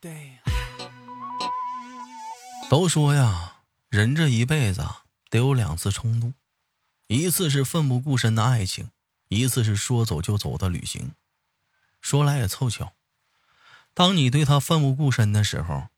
[0.00, 0.38] 对
[2.68, 3.56] 都说呀，
[3.88, 4.86] 人这一辈子
[5.30, 6.34] 得有两次冲动，
[7.06, 8.90] 一次是奋不顾身的爱情，
[9.28, 11.12] 一次是说走就走的旅行。
[12.00, 12.92] 说来也凑巧，
[13.94, 15.88] 当你对他奋不顾身的时候，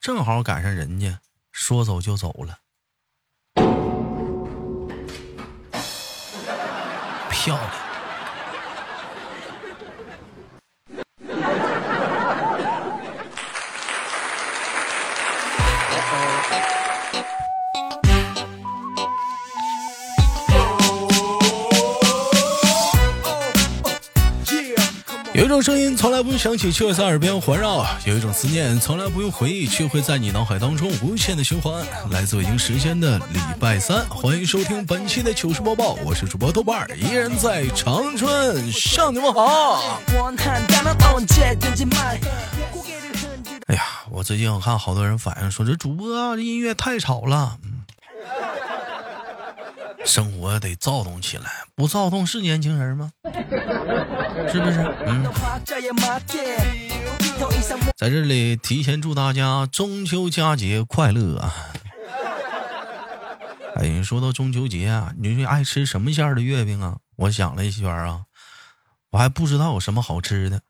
[0.00, 1.20] 正好赶上人家
[1.50, 2.60] 说走就走了。
[7.30, 7.87] 漂亮。
[25.34, 31.84] 有一种声音从来不用响起，却会在耳边环绕；有一种思念从来不用回忆，却会在你脑海当中无限的循环。
[32.10, 39.80] 来自北京时间的礼拜三，欢迎收听本期的糗事播报，我是主播豆瓣儿，依然在长春向你们好。
[43.66, 43.82] 哎呀，
[44.18, 47.56] 我最近我看好多人反映说，这主播，这音乐太吵了。
[50.04, 53.12] 生活得躁动起来，不躁动是年轻人吗？
[54.50, 54.80] 是不是？
[55.06, 55.24] 嗯，
[57.96, 61.54] 在这里提前祝大家中秋佳节快乐啊！
[63.76, 66.96] 哎，说到中秋节啊，你说爱吃什么馅儿的月饼啊？
[67.14, 68.22] 我想了一圈啊，
[69.10, 70.60] 我还不知道有什么好吃的。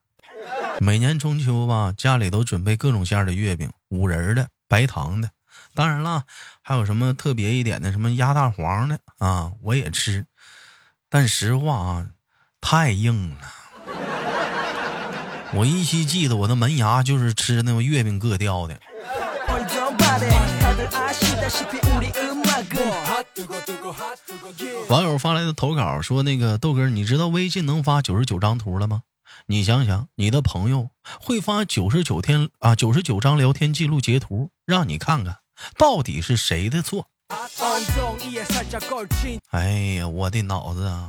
[0.81, 5.31] 每年中秋吧，家里都准备各种馅儿的月饼，五仁的、白糖的，
[5.75, 6.25] 当然了，
[6.63, 10.25] 还有什么特别一点的，什么鸭蛋黄的啊，我也吃。
[11.11, 12.07] 但实话啊，
[12.61, 13.37] 太硬了。
[15.55, 18.79] 我依稀记得我的门牙就是吃那个月饼硌掉的。
[24.89, 29.03] 网友发来的投稿说：“那个豆哥，你知道微信能发九十九张图了吗？
[29.51, 30.91] 你想想，你的朋友
[31.23, 35.39] 会发九十九天啊九十九张聊天记录截图，让你看看
[35.79, 37.07] 到底是谁的错？”
[39.49, 41.09] 哎呀，我的脑子啊！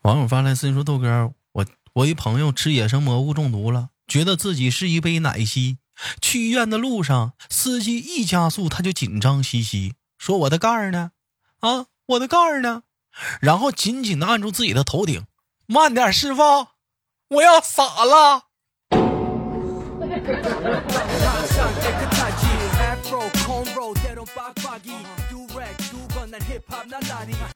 [0.00, 5.76] 网友发来私信说：“豆哥，我我一朋友吃野生蘑菇中毒了，觉得自己是一杯奶昔。
[6.22, 11.12] 去医院的路上，司机一加速，他就紧张兮兮，说我的盖儿呢？
[11.60, 12.82] 啊，我的盖儿呢？
[13.40, 15.26] 然后紧紧的按住自己的头顶，
[15.66, 16.42] 慢点，师傅，
[17.28, 18.42] 我要洒了。”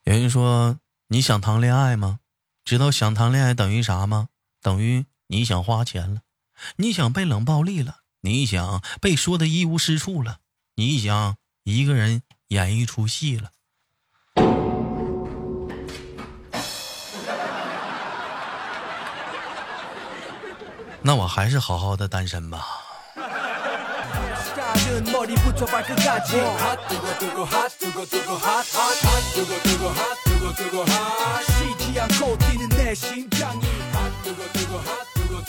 [0.04, 0.78] 有人说
[1.08, 2.20] ：“你想谈恋爱吗？
[2.64, 4.28] 知道想谈恋爱等于啥吗？
[4.62, 6.20] 等于你想花钱了，
[6.76, 10.38] 你想被冷暴力了，你想被说的一无是处了，
[10.76, 13.50] 你想一个人演一出戏了。”
[21.02, 22.66] 那我还是好好的单身吧。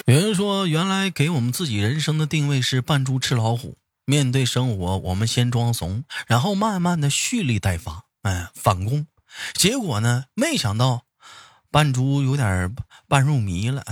[0.08, 3.81] 有人说，原来给我们自己人生的定位是扮猪吃老虎。
[4.06, 9.08] 面对生活，我们先装怂，然后慢慢的蓄力待发，哎，反攻。
[9.54, 11.04] 结果呢，没想到
[11.70, 12.76] 扮猪有点
[13.08, 13.84] 扮入迷了。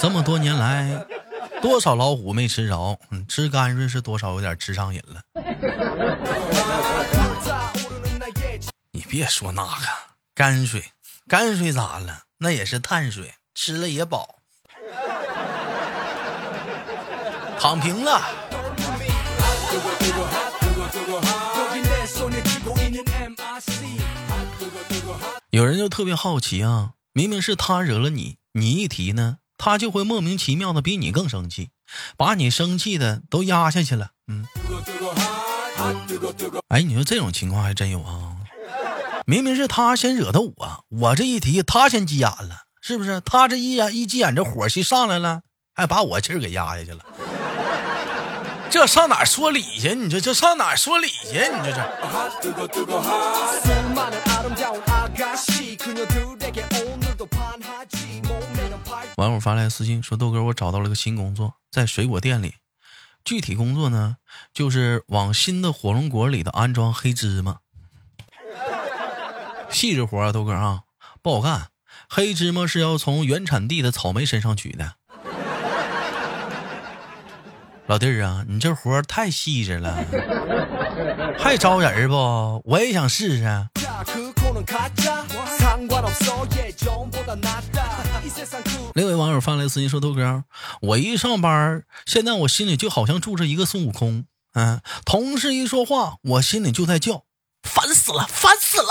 [0.00, 1.06] 这么多年来，
[1.60, 2.98] 多少老虎没吃着？
[3.28, 5.22] 吃甘水是多少有点吃上瘾了。
[8.92, 9.86] 你别说那个
[10.34, 10.84] 泔水，
[11.28, 12.22] 泔水咋了？
[12.38, 14.36] 那也是碳水，吃了也饱。
[17.60, 18.22] 躺平了。
[25.50, 29.38] 有人就特别好奇啊，明明是他惹了你，你一提呢？
[29.56, 31.70] 他就会莫名其妙的比你更生气，
[32.18, 34.10] 把你生气的都压下去了。
[34.26, 34.46] 嗯，
[36.68, 38.36] 哎，你说这种情况还真有啊！
[39.24, 43.22] 明明是他先惹的我，我这一提他先急眼了，是不是？
[43.22, 45.40] 他这一眼一急眼，这火气上来了，
[45.74, 47.02] 还把我气儿给压下去了。
[48.68, 49.94] 这上哪说理去？
[49.94, 51.38] 你这这上哪说理去？
[51.38, 51.82] 你这这。
[59.16, 62.54] 网友发来私信说：“豆哥，我找到了个新工作，在水果店里。
[63.24, 64.18] 具体工作呢，
[64.54, 67.58] 就是往新的火龙果里头安装黑芝麻。
[69.68, 70.82] 细致活啊，豆哥啊，
[71.20, 71.68] 不好干。
[72.08, 74.94] 黑芝麻是要从原产地的草莓身上取的。
[77.86, 79.96] 老弟儿啊，你这活太细致了，
[81.38, 82.62] 还招人不？
[82.64, 83.44] 我也想试试。
[88.94, 90.42] ”另一位网友发来私信说：“豆哥，
[90.80, 94.24] 我一上班，现在我心里就好像住着一个孙悟空。
[94.54, 97.24] 嗯，同事一说话，我心里就在叫，
[97.62, 98.88] 烦死了，烦死了。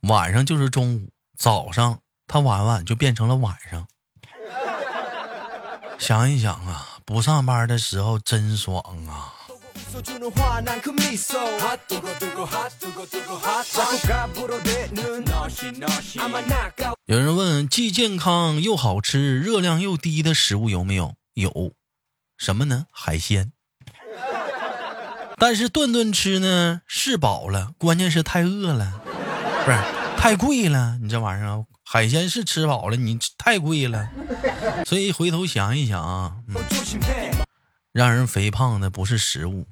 [0.08, 3.86] 晚上就是中午，早上他晚晚就变成了晚上。
[5.98, 9.34] 想一想啊，不上班的时候真爽啊。
[17.04, 21.14] 有人问：既健康又好吃、热量又低的食物有没有？
[21.34, 21.74] 有，
[22.38, 22.86] 什么呢？
[22.90, 23.52] 海鲜。
[25.42, 29.02] 但是顿顿吃呢是饱了，关键是太饿了，
[29.64, 29.76] 不是
[30.16, 31.00] 太贵了。
[31.02, 34.08] 你这玩意儿，海鲜是吃饱了，你太贵了。
[34.86, 36.36] 所以回头想一想啊，
[37.90, 39.66] 让人肥胖的不是食物。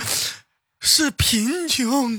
[0.80, 2.18] 是贫穷。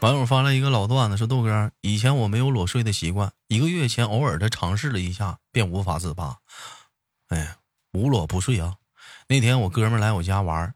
[0.00, 6.36] 网友发了一个老段子，说豆哥，以前我没有裸睡的习惯，一个月前偶尔的尝试了一下，便无法自拔。
[7.28, 7.56] 哎，
[7.92, 8.76] 无裸不睡啊！
[9.26, 10.74] 那天我哥们来我家玩，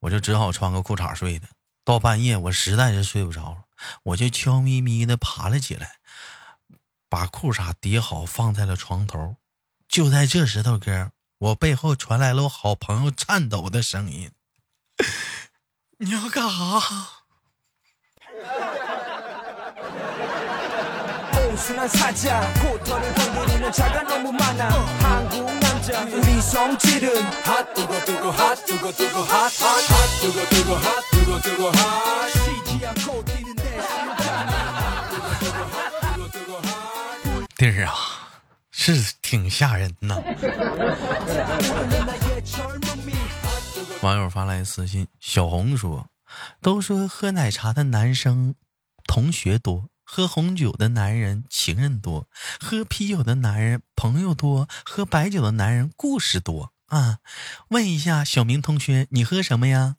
[0.00, 1.46] 我就只好穿个裤衩睡的。
[1.84, 3.64] 到半夜，我实在是睡不着，
[4.02, 5.96] 我就悄咪咪的爬了起来。
[7.08, 9.36] 把裤衩叠好，放在了床头。
[9.88, 14.30] 就在这时，豆哥，我背后传来了我好朋友颤抖的声音
[15.98, 16.80] ：“你要干啥？”
[37.56, 38.25] 弟儿啊，
[38.94, 40.22] 是挺吓人呐。
[44.02, 46.08] 网友发来私信，小红说
[46.60, 48.54] ：“都说喝奶茶的男生
[49.06, 52.28] 同学多，喝红酒的男人情人多，
[52.60, 57.18] 喝啤酒的男人朋友多，喝白酒的男人故事多啊。”
[57.70, 59.96] 问一下小明同学，你喝什么呀？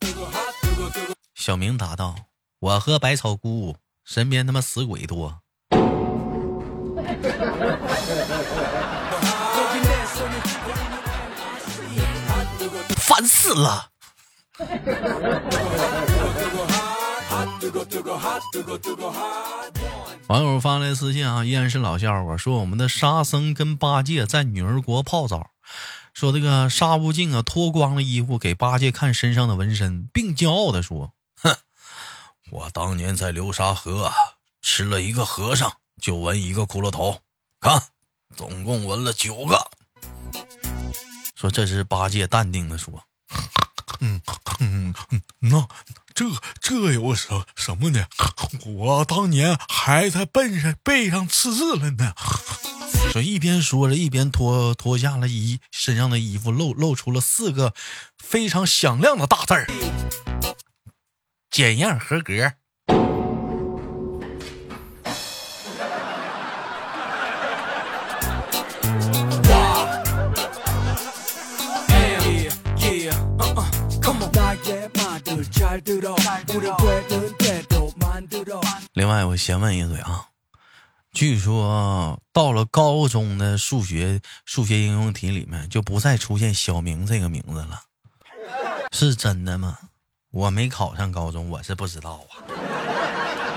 [1.34, 2.28] 小明答道
[2.60, 5.42] ：“我喝百草菇，身边他妈死鬼多。”
[13.18, 13.90] 烦死了！
[20.28, 25.50] 网友发来私信啊，依然是老笑话，说我们的沙僧跟八戒在女儿国泡澡，
[26.14, 31.56] 说这个沙悟净啊脱光了衣服给八戒看身上的纹身，并骄傲的说：“哼，
[32.52, 34.12] 我当年在流沙河
[34.62, 37.18] 吃了一个和尚，就纹一个骷髅头，
[37.60, 37.82] 看，
[38.36, 39.67] 总共纹了九个。”
[41.40, 43.04] 说这是八戒淡定的说：
[44.02, 44.20] “嗯
[44.60, 44.94] 嗯，
[45.40, 45.68] 那
[46.16, 46.26] 这
[46.60, 48.08] 这有什什么呢？
[48.66, 52.16] 我当年还在背上背上刺字了呢。”
[53.14, 57.76] 说一边说着，一边脱脱下了衣身上的衣服，露露出了四个
[58.18, 59.68] 非常响亮的大字儿
[61.52, 62.54] ：“检验合格。”
[78.94, 80.26] 另外，我先问一嘴啊，
[81.14, 87.82] 据说到了高中的数学数学应用题里面就不再出现小明这个名字了，
[88.92, 89.78] 是真的吗？
[90.32, 92.42] 我没考上高中，我是不知道啊。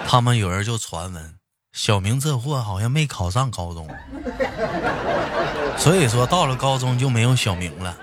[0.06, 1.34] 他们有人就传闻，
[1.72, 3.88] 小明这货好像没考上高中，
[5.78, 7.96] 所以说到了高中就没有小明了，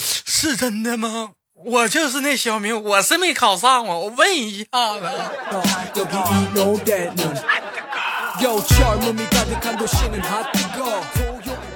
[0.00, 1.32] 是真的吗？
[1.64, 4.64] 我就是那小明，我是没考上啊，我问一下
[4.98, 5.08] 子。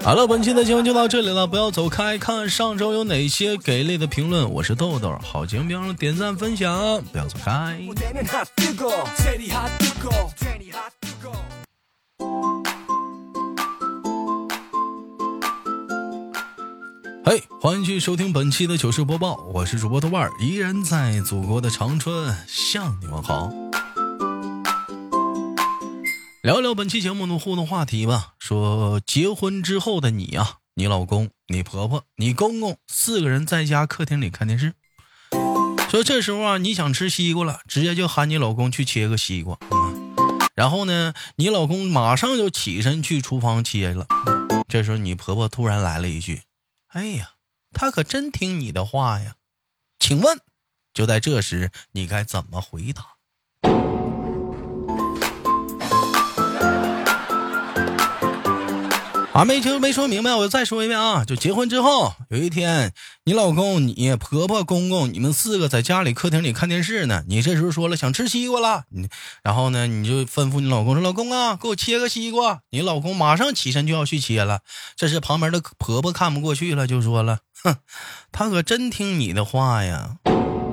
[0.04, 4.48] 好了，本期的节目就到这里了，不要走开，看上周有哪些给力的评论。
[4.50, 7.78] 我是豆豆，好节目别忘了点赞分享，不要走开。
[17.32, 23.50] 嘿，欢迎继续收听本期的糗事播报，我是主播豆瓣儿，依然在祖国的长春向你们好。
[26.42, 28.34] 聊聊本期节目的互动话题吧。
[28.38, 34.74] 说结婚之后的你啊，你老公、你婆婆、你公公四个人在家客厅里看电视。
[35.88, 39.56] 说这时候啊，你想吃西瓜了，直接就喊你老公去切个西瓜。
[40.54, 44.06] 然后呢，你老公马上就起身去厨房切了。
[44.68, 46.42] 这时候你婆婆突然来了一句
[46.92, 47.34] ：“哎呀，
[47.72, 49.36] 他可真听你的话呀。”
[49.98, 50.40] 请问，
[50.92, 53.11] 就在这时，你该怎么回答？
[59.32, 61.24] 啊，没听没说明白，我再说一遍啊！
[61.24, 62.92] 就结婚之后，有一天，
[63.24, 67.24] 你老公、你婆婆、公公，你们四个在家里客厅里看电视呢。
[67.26, 69.08] 你这时候说了想吃西瓜了，你
[69.42, 74.60] 然后呢，你就吩咐你老公说：“老公啊，给我切个西瓜。”你老公马上起身就要去切了。
[74.96, 77.76] 这时旁边的婆婆看不过去了，就说了：“哼，
[78.32, 80.18] 他可真听你的话呀！”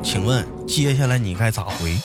[0.04, 1.98] 请问接下来你该咋回？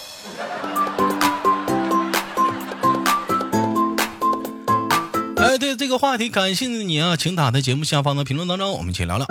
[5.44, 9.26] 哎，对这个话题感兴趣的你啊，请打在节目下方的评论当中，我们一起聊聊。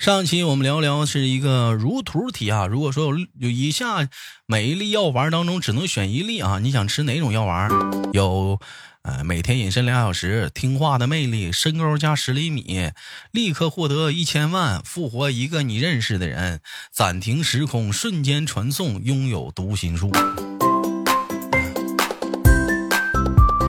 [0.00, 4.08] 上期我们聊聊是一个如图题啊，如果说有有以下
[4.46, 7.68] 每一粒药丸当中只能选一粒啊，你想吃哪种药丸？
[8.14, 8.58] 有，
[9.02, 12.92] 呃，每天隐身两小时，听话的魅力，身高加十厘米，
[13.30, 20.10] 立刻获得一千万，复活一个你认识的人，暂停时空，瞬间传送，拥有读心术。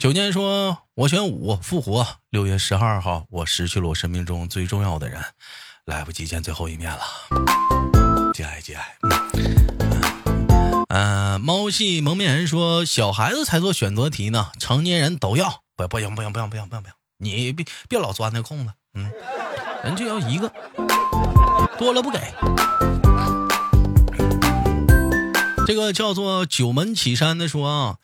[0.08, 2.08] 九念说：“我选五复活。
[2.30, 5.22] 六月十二号，我失去了我生命中最重要的人，
[5.84, 7.02] 来不及见最后一面了。
[8.34, 8.98] 节哀节哀。”
[10.88, 15.62] 嗯，猫系蒙面人说：“小孩子才做选择题呢，成年人都要。
[15.76, 16.94] 不，不行，不行，不行，不行，不行，不行！
[17.18, 18.72] 你别别老钻那空子。
[18.94, 19.12] 嗯，
[19.84, 20.50] 人就要一个，
[21.78, 22.18] 多了不给。
[25.68, 27.98] 这个叫做九门启山的说啊，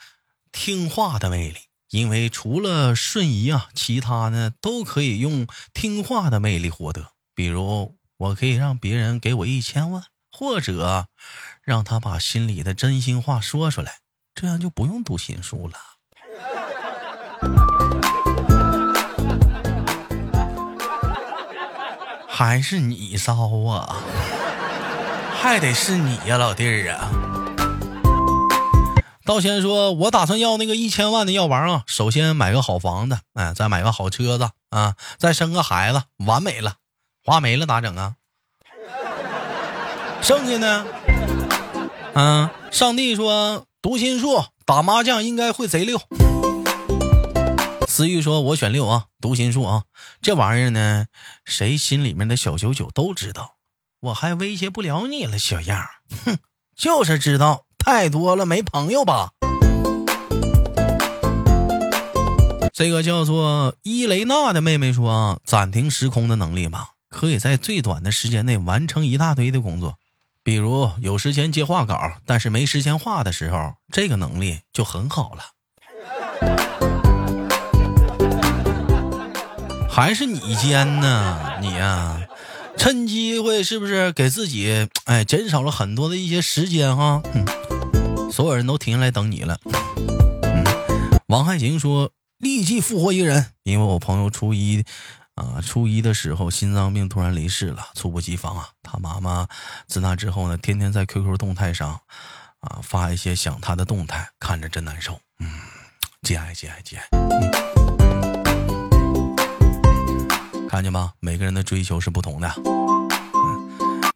[0.51, 1.59] 听话的魅力。”
[1.93, 5.45] 因为除了瞬移啊，其他呢都可以用
[5.75, 7.11] 听话的魅力获得。
[7.35, 11.07] 比如，我可以让别人给我一千万，或者
[11.61, 13.99] 让他把心里的真心话说出来，
[14.33, 15.77] 这样就不用读心术了。
[22.27, 23.35] 还是你骚
[23.67, 24.01] 啊？
[25.39, 27.32] 还得是你呀，老弟儿啊！
[29.25, 31.83] 道仙说：“我打算要那个一千万的药丸啊！
[31.87, 36.75] 首先买个好房子，哎，再买个好车子啊，再生个孩子，完美了。
[37.23, 38.15] 花没了咋整啊？
[40.21, 40.85] 剩下呢？
[42.15, 46.01] 嗯，上帝说读心术，打麻将应该会贼溜。
[47.87, 49.83] 思玉说：我选六啊，读心术啊，
[50.21, 51.05] 这玩意儿呢，
[51.45, 53.55] 谁心里面的小九九都知道，
[54.01, 55.87] 我还威胁不了你了，小样
[56.25, 56.39] 哼，
[56.75, 59.31] 就是知道。”太多了，没朋友吧？
[62.73, 69.95] 这个叫做伊雷娜的妹妹说，暂停时空的能力吧，可以在最短的时间内完成一大堆的工作。
[70.43, 75.43] 比如有时间接画稿，但是没时间画的时候，这个能力就很好了。
[79.89, 82.17] 还是你尖呢，你呀？
[82.75, 87.21] 趁机会是不是给自己哎减少了很多的一些时间哈？
[88.33, 89.59] 所有人都停下来等你了。
[90.41, 90.65] 嗯，
[91.27, 92.09] 王海晴说
[92.39, 94.83] 立即复活一个人，因为我朋友初一
[95.35, 98.69] 啊初一的时候心脏病突然离世了，猝不及防啊。
[98.81, 99.47] 他妈妈
[99.85, 101.91] 自那之后呢，天天在 QQ 动态上
[102.61, 105.19] 啊发一些想他的动态，看着真难受。
[105.39, 105.47] 嗯，
[106.23, 107.07] 节哀节哀节哀。
[110.67, 111.13] 看见吗？
[111.19, 112.51] 每个人的追求是不同的。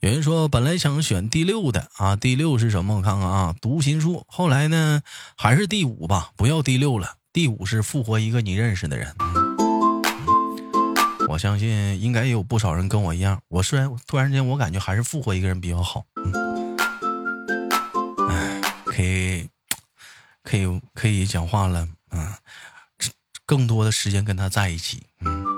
[0.08, 2.96] 有人说本来想选第六的啊，第六是什么？
[2.96, 4.24] 我看看啊，读心术。
[4.30, 5.02] 后来呢，
[5.36, 7.18] 还是第五吧，不要第六了。
[7.34, 9.14] 第五是复活一个你认识的人。
[11.28, 13.42] 我相信应该也有不少人跟我一样。
[13.50, 16.06] 我虽然突然间我感觉还是复活一个人比较好。
[18.30, 19.50] 哎，可以，
[20.42, 21.86] 可以，可以讲话了。
[22.12, 22.34] 嗯，
[23.46, 25.04] 更多的时间跟他在一起。
[25.20, 25.57] 嗯。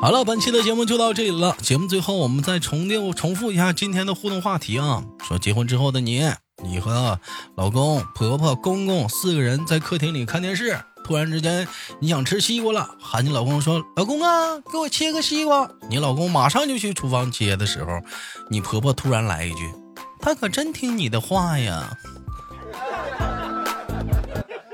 [0.00, 1.54] 好了，本期的节目就到这里了。
[1.60, 5.04] 节目最后，我们再重定重复一下今天的互动话题啊。
[5.22, 6.26] 说结婚之后的你，
[6.64, 7.20] 你和
[7.54, 11.68] 老公、婆婆、公公四个人在客厅里看电视，突然之间
[12.00, 18.00] 你想吃西瓜了，喊你老公说：“老公啊，给我切个西瓜。”你老公马上就去厨房切的时候，
[18.48, 19.70] 你婆婆突然来一句
[20.18, 21.90] ：“他可真听你的话呀。”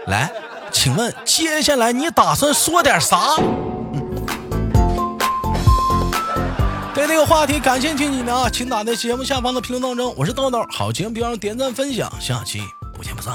[0.06, 0.32] 来，
[0.70, 3.34] 请问接下来你打算说点啥？
[6.96, 10.14] 对这个话题感兴趣，你们啊，请打在节目下方的评论当中。
[10.16, 12.62] 我是豆豆，好节目别忘了点赞、分享，下期
[12.94, 13.34] 不见不散。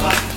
[0.00, 0.27] 와.